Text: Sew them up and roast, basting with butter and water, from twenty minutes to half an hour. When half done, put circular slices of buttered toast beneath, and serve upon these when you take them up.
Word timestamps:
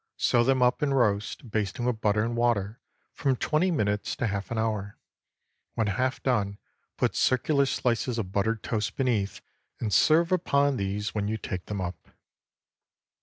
Sew 0.17 0.43
them 0.43 0.63
up 0.63 0.81
and 0.81 0.97
roast, 0.97 1.51
basting 1.51 1.85
with 1.85 2.01
butter 2.01 2.25
and 2.25 2.35
water, 2.35 2.79
from 3.13 3.35
twenty 3.35 3.69
minutes 3.69 4.15
to 4.15 4.25
half 4.25 4.49
an 4.49 4.57
hour. 4.57 4.97
When 5.75 5.85
half 5.85 6.23
done, 6.23 6.57
put 6.97 7.15
circular 7.15 7.67
slices 7.67 8.17
of 8.17 8.31
buttered 8.31 8.63
toast 8.63 8.95
beneath, 8.95 9.41
and 9.79 9.93
serve 9.93 10.31
upon 10.31 10.77
these 10.77 11.13
when 11.13 11.27
you 11.27 11.37
take 11.37 11.67
them 11.67 11.81
up. 11.81 12.09